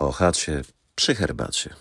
[0.00, 0.62] o chacie
[0.94, 1.74] przy herbacie,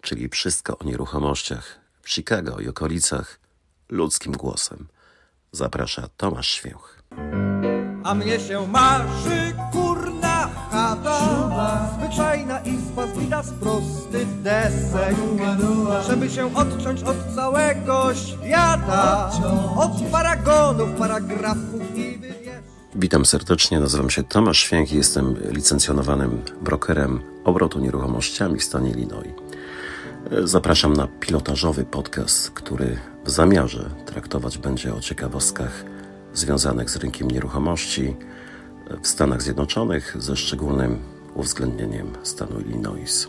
[0.00, 3.40] czyli wszystko o nieruchomościach w Chicago i okolicach
[3.88, 4.88] ludzkim głosem.
[5.52, 7.02] Zaprasza Tomasz Święch.
[8.04, 15.16] A mnie się marzy kurna chata Zwyczajna izba zbita z prostych desek
[16.06, 19.30] Żeby się odciąć od całego świata
[19.76, 22.53] Od paragonów, paragrafów i wywieszeń
[22.96, 29.32] Witam serdecznie, nazywam się Tomasz Święch i jestem licencjonowanym brokerem obrotu nieruchomościami w stanie Illinois.
[30.44, 35.84] Zapraszam na pilotażowy podcast, który w zamiarze traktować będzie o ciekawostkach
[36.34, 38.16] związanych z rynkiem nieruchomości
[39.02, 40.98] w Stanach Zjednoczonych, ze szczególnym
[41.34, 43.28] uwzględnieniem stanu Illinois.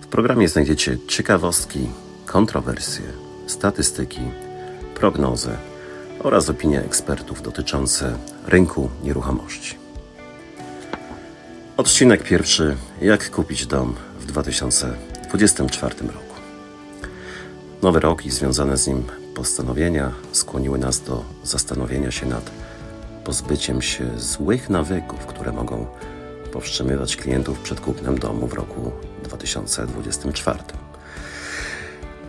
[0.00, 1.88] W programie znajdziecie ciekawostki,
[2.26, 3.04] kontrowersje,
[3.46, 4.20] statystyki,
[4.94, 5.50] prognozy
[6.26, 9.76] oraz opinie ekspertów dotyczące rynku nieruchomości.
[11.76, 16.34] Odcinek pierwszy: Jak kupić dom w 2024 roku.
[17.82, 19.02] Nowy rok i związane z nim
[19.34, 22.50] postanowienia skłoniły nas do zastanowienia się nad
[23.24, 25.86] pozbyciem się złych nawyków, które mogą
[26.52, 30.85] powstrzymywać klientów przed kupnem domu w roku 2024.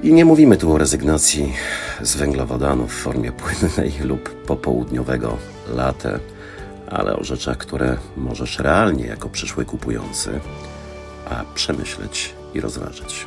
[0.03, 1.53] I nie mówimy tu o rezygnacji
[2.01, 5.37] z węglowodanów w formie płynnej lub popołudniowego
[5.75, 6.19] latte,
[6.89, 10.39] ale o rzeczach, które możesz realnie jako przyszły kupujący,
[11.29, 13.25] a przemyśleć i rozważyć.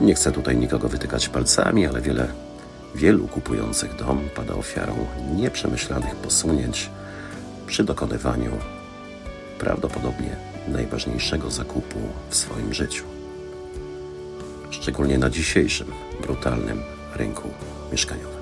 [0.00, 2.28] Nie chcę tutaj nikogo wytykać palcami, ale wiele,
[2.94, 4.94] wielu kupujących dom pada ofiarą
[5.36, 6.90] nieprzemyślanych posunięć
[7.66, 8.52] przy dokonywaniu
[9.58, 10.36] prawdopodobnie
[10.68, 11.98] najważniejszego zakupu
[12.30, 13.17] w swoim życiu.
[14.70, 15.86] Szczególnie na dzisiejszym
[16.22, 16.82] brutalnym
[17.16, 17.48] rynku
[17.92, 18.38] mieszkaniowym.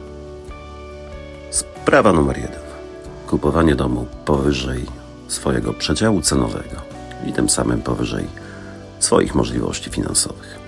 [1.51, 2.61] Sprawa numer jeden.
[3.27, 4.85] Kupowanie domu powyżej
[5.29, 6.77] swojego przedziału cenowego
[7.27, 8.27] i tym samym powyżej
[8.99, 10.59] swoich możliwości finansowych.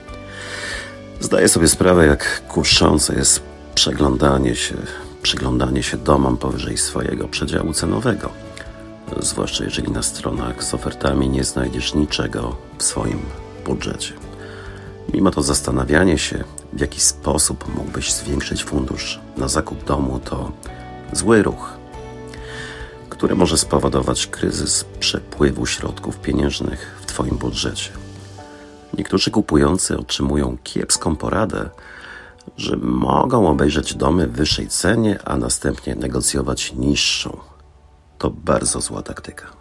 [1.21, 3.43] Zdaję sobie sprawę, jak kuszące jest
[3.75, 4.75] przeglądanie się,
[5.23, 8.31] przyglądanie się domom powyżej swojego przedziału cenowego.
[9.21, 13.19] Zwłaszcza jeżeli na stronach z ofertami nie znajdziesz niczego w swoim
[13.67, 14.28] budżecie.
[15.15, 20.53] Mimo to zastanawianie się, w jaki sposób mógłbyś zwiększyć fundusz na zakup domu, to
[21.13, 21.73] zły ruch,
[23.09, 27.91] który może spowodować kryzys przepływu środków pieniężnych w Twoim budżecie.
[28.99, 31.71] Niektórzy kupujący otrzymują kiepską poradę,
[32.57, 37.39] że mogą obejrzeć domy w wyższej cenie, a następnie negocjować niższą.
[38.19, 39.58] To bardzo zła taktyka.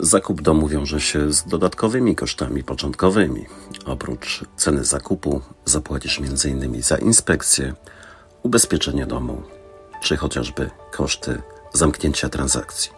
[0.00, 3.46] Zakup domu wiąże się z dodatkowymi kosztami początkowymi.
[3.86, 6.82] Oprócz ceny zakupu zapłacisz m.in.
[6.82, 7.74] za inspekcję,
[8.42, 9.42] ubezpieczenie domu,
[10.02, 11.42] czy chociażby koszty
[11.72, 12.90] zamknięcia transakcji.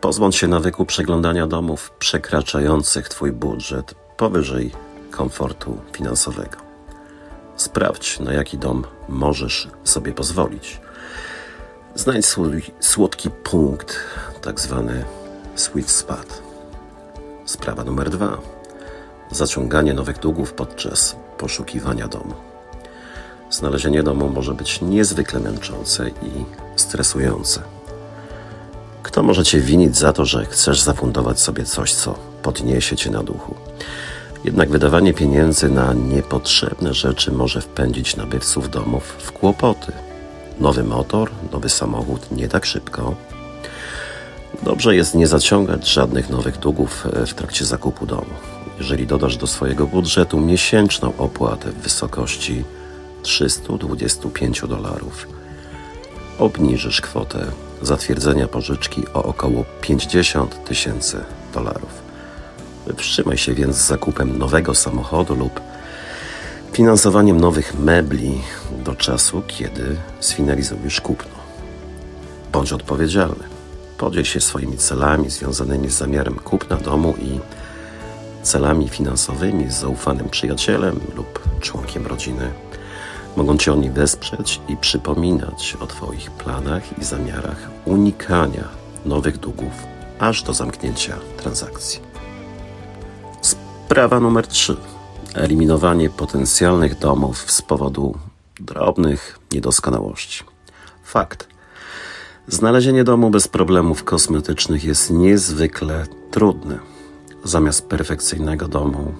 [0.00, 4.72] Pozbądź się nawyku przeglądania domów przekraczających Twój budżet powyżej
[5.10, 6.56] komfortu finansowego.
[7.56, 10.80] Sprawdź, na jaki dom możesz sobie pozwolić.
[11.94, 13.96] Znajdź swój słodki punkt,
[14.42, 15.04] tak zwany
[15.58, 16.42] sweet spot.
[17.44, 18.38] Sprawa numer dwa.
[19.30, 22.34] Zaciąganie nowych długów podczas poszukiwania domu.
[23.50, 26.44] Znalezienie domu może być niezwykle męczące i
[26.76, 27.62] stresujące.
[29.02, 33.22] Kto może cię winić za to, że chcesz zafundować sobie coś, co podniesie cię na
[33.22, 33.54] duchu?
[34.44, 39.92] Jednak wydawanie pieniędzy na niepotrzebne rzeczy może wpędzić nabywców domów w kłopoty.
[40.60, 43.14] Nowy motor, nowy samochód nie tak szybko.
[44.62, 48.34] Dobrze jest nie zaciągać żadnych nowych długów w trakcie zakupu domu.
[48.78, 52.64] Jeżeli dodasz do swojego budżetu miesięczną opłatę w wysokości
[53.22, 55.28] 325 dolarów,
[56.38, 57.46] obniżysz kwotę
[57.82, 61.20] zatwierdzenia pożyczki o około 50 tysięcy
[61.54, 62.08] dolarów.
[62.96, 65.60] Wstrzymaj się więc z zakupem nowego samochodu lub
[66.72, 68.40] finansowaniem nowych mebli
[68.84, 71.38] do czasu, kiedy sfinalizujesz kupno.
[72.52, 73.57] Bądź odpowiedzialny.
[73.98, 77.40] Podziel się swoimi celami związanymi z zamiarem kupna domu i
[78.42, 82.52] celami finansowymi z zaufanym przyjacielem lub członkiem rodziny.
[83.36, 88.64] Mogą Cię oni wesprzeć i przypominać o Twoich planach i zamiarach unikania
[89.04, 89.72] nowych długów
[90.18, 92.00] aż do zamknięcia transakcji.
[93.40, 94.76] Sprawa numer 3.
[95.34, 98.18] Eliminowanie potencjalnych domów z powodu
[98.60, 100.44] drobnych niedoskonałości.
[101.04, 101.57] Fakt.
[102.50, 106.78] Znalezienie domu bez problemów kosmetycznych jest niezwykle trudne.
[107.44, 109.14] Zamiast perfekcyjnego domu,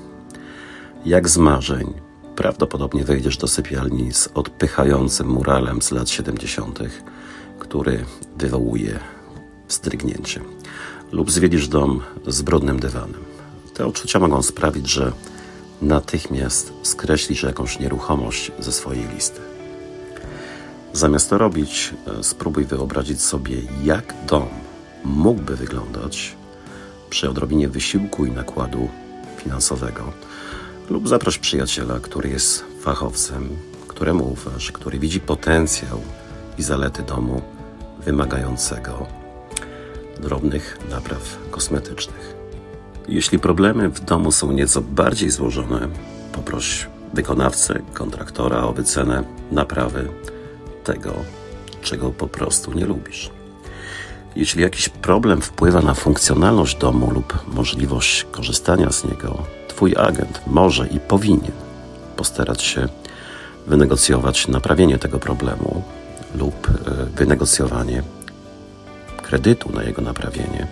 [1.05, 1.95] jak z marzeń,
[2.37, 6.79] prawdopodobnie wejdziesz do sypialni z odpychającym muralem z lat 70.,
[7.59, 8.05] który
[8.37, 8.99] wywołuje
[9.69, 10.41] wzdrygnięcie,
[11.13, 13.25] lub zwiedzisz dom z brudnym dywanem
[13.75, 15.13] Te uczucia mogą sprawić, że
[15.83, 19.48] natychmiast skreślisz jakąś nieruchomość ze swojej listy.
[20.99, 24.49] Zamiast to robić, e, spróbuj wyobrazić sobie, jak dom
[25.05, 26.37] mógłby wyglądać
[27.11, 28.89] przy odrobinie wysiłku i nakładu
[29.37, 30.13] finansowego,
[30.91, 33.49] lub zaproś przyjaciela, który jest fachowcem,
[33.89, 36.01] któremu ufasz, który widzi potencjał
[36.59, 37.43] i zalety domu
[38.05, 39.07] wymagającego
[40.21, 42.35] drobnych napraw kosmetycznych.
[43.09, 45.89] Jeśli problemy w domu są nieco bardziej złożone,
[46.33, 50.09] poproś wykonawcę, kontraktora o wycenę naprawy
[50.93, 51.15] tego,
[51.83, 53.31] czego po prostu nie lubisz.
[54.37, 60.87] Jeśli jakiś problem wpływa na funkcjonalność domu lub możliwość korzystania z niego, Twój agent może
[60.87, 61.53] i powinien
[62.17, 62.89] postarać się
[63.67, 65.83] wynegocjować naprawienie tego problemu
[66.35, 66.73] lub e,
[67.05, 68.03] wynegocjowanie
[69.23, 70.67] kredytu na jego naprawienie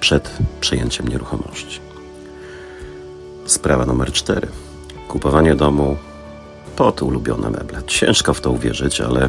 [0.00, 1.80] przed przejęciem nieruchomości.
[3.46, 4.48] Sprawa numer cztery.
[5.08, 5.96] Kupowanie domu
[6.76, 7.82] pod ulubione meble.
[7.86, 9.28] Ciężko w to uwierzyć, ale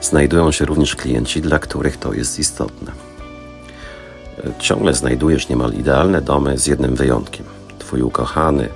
[0.00, 2.92] znajdują się również klienci, dla których to jest istotne.
[4.58, 7.46] Ciągle znajdujesz niemal idealne domy z jednym wyjątkiem.
[7.78, 8.68] Twój ukochany,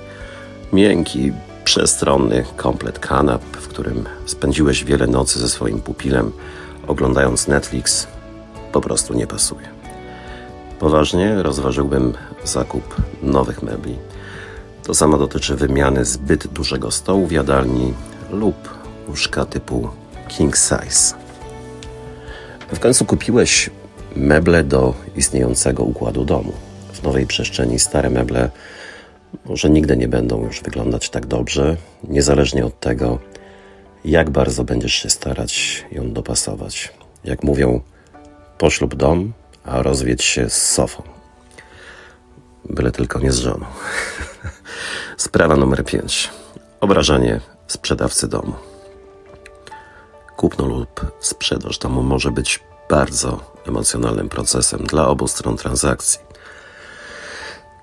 [0.73, 1.33] miękki,
[1.65, 6.33] przestronny komplet kanap, w którym spędziłeś wiele nocy ze swoim pupilem,
[6.87, 8.07] oglądając Netflix,
[8.73, 9.69] po prostu nie pasuje.
[10.79, 12.13] Poważnie rozważyłbym
[12.45, 13.97] zakup nowych mebli.
[14.89, 17.95] To samo dotyczy wymiany zbyt dużego stołu w jadalni
[18.31, 18.55] lub
[19.09, 19.89] łóżka typu
[20.29, 21.15] king size.
[22.73, 23.71] W końcu kupiłeś
[24.17, 26.53] meble do istniejącego układu domu.
[26.93, 28.51] W nowej przestrzeni stare meble
[29.45, 33.19] może nigdy nie będą już wyglądać tak dobrze, niezależnie od tego,
[34.05, 36.93] jak bardzo będziesz się starać ją dopasować.
[37.25, 37.81] Jak mówią,
[38.59, 39.33] poślub dom,
[39.65, 41.03] a rozwiedź się z sofą.
[42.65, 43.67] Byle tylko nie z żoną.
[45.19, 46.31] Sprawa numer 5.
[46.81, 48.53] Obrażanie sprzedawcy domu.
[50.37, 52.61] Kupno lub sprzedaż domu może być
[52.91, 56.21] bardzo emocjonalnym procesem dla obu stron transakcji.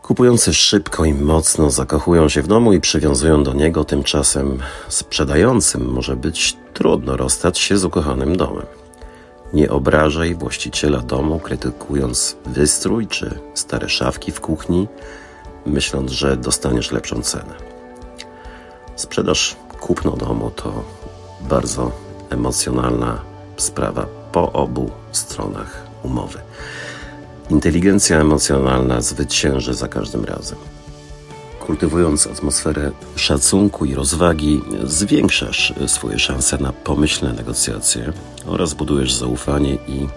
[0.01, 6.15] Kupujący szybko i mocno zakochują się w domu i przywiązują do niego, tymczasem sprzedającym może
[6.15, 8.65] być trudno rozstać się z ukochanym domem.
[9.53, 14.87] Nie obrażaj właściciela domu, krytykując wystrój czy stare szafki w kuchni,
[15.65, 17.53] myśląc, że dostaniesz lepszą cenę.
[18.95, 20.83] Sprzedaż kupno domu to
[21.41, 21.91] bardzo
[22.29, 23.21] emocjonalna
[23.57, 26.39] sprawa po obu stronach umowy.
[27.50, 30.57] Inteligencja emocjonalna zwycięży za każdym razem.
[31.65, 38.13] Kultywując atmosferę szacunku i rozwagi, zwiększasz swoje szanse na pomyślne negocjacje
[38.45, 40.07] oraz budujesz zaufanie i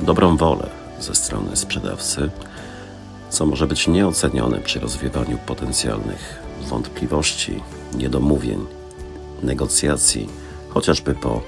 [0.00, 2.30] dobrą wolę ze strony sprzedawcy,
[3.32, 7.62] co może być nieocenione przy rozwiewaniu potencjalnych wątpliwości,
[7.94, 8.66] niedomówień,
[9.42, 10.28] negocjacji,
[10.68, 11.42] chociażby po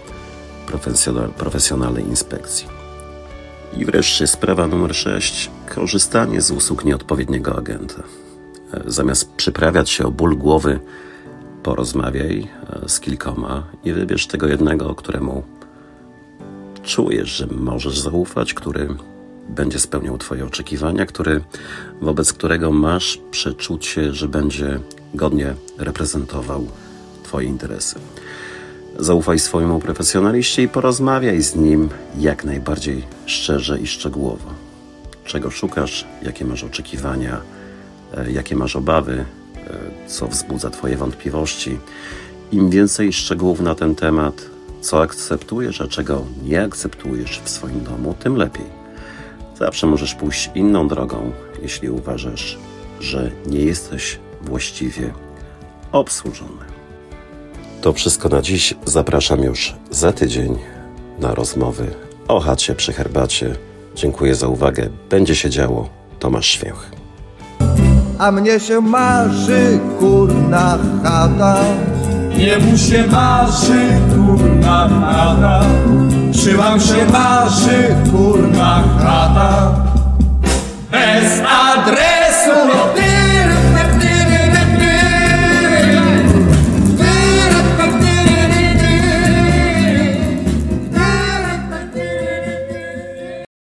[1.36, 2.68] profesjonalnej inspekcji.
[3.76, 5.50] I wreszcie sprawa numer 6.
[5.74, 8.02] Korzystanie z usług nieodpowiedniego agenta.
[8.74, 10.80] E, zamiast przyprawiać się o ból głowy,
[11.62, 12.48] porozmawiaj
[12.84, 15.42] e, z kilkoma i wybierz tego jednego, któremu
[16.82, 18.88] czujesz, że możesz zaufać, który
[19.48, 21.40] będzie spełniał Twoje oczekiwania, który,
[22.00, 24.80] wobec którego masz przeczucie, że będzie
[25.14, 26.66] godnie reprezentował
[27.22, 27.96] Twoje interesy.
[28.98, 31.88] Zaufaj swojemu profesjonaliście i porozmawiaj z nim
[32.18, 34.50] jak najbardziej szczerze i szczegółowo.
[35.24, 37.40] Czego szukasz, jakie masz oczekiwania,
[38.16, 39.24] e, jakie masz obawy,
[39.56, 41.78] e, co wzbudza Twoje wątpliwości.
[42.52, 44.42] Im więcej szczegółów na ten temat,
[44.80, 48.83] co akceptujesz, a czego nie akceptujesz w swoim domu, tym lepiej.
[49.58, 51.32] Zawsze możesz pójść inną drogą,
[51.62, 52.58] jeśli uważasz,
[53.00, 55.12] że nie jesteś właściwie
[55.92, 56.64] obsłużony.
[57.80, 58.74] To wszystko na dziś.
[58.84, 60.58] Zapraszam już za tydzień
[61.18, 61.90] na rozmowy
[62.28, 63.56] o chacie przy herbacie.
[63.94, 64.88] Dziękuję za uwagę.
[65.10, 65.88] Będzie się działo.
[66.18, 66.90] Tomasz Święch.
[68.18, 71.60] A mnie się marzy kurna chata.
[72.36, 73.82] Jemu się marzy
[74.14, 75.64] kurna chata.
[76.32, 79.63] Czy wam się marzy kurna chata?